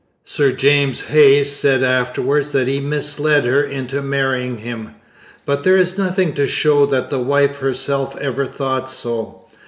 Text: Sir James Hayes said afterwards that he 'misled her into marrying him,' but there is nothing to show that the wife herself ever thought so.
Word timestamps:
Sir 0.25 0.51
James 0.51 1.01
Hayes 1.09 1.51
said 1.55 1.83
afterwards 1.83 2.53
that 2.53 2.67
he 2.67 2.79
'misled 2.79 3.45
her 3.45 3.61
into 3.61 4.01
marrying 4.01 4.57
him,' 4.57 4.95
but 5.45 5.63
there 5.63 5.77
is 5.77 5.95
nothing 5.95 6.33
to 6.33 6.47
show 6.47 6.87
that 6.87 7.11
the 7.11 7.19
wife 7.19 7.57
herself 7.57 8.17
ever 8.17 8.47
thought 8.47 8.89
so. 8.89 9.43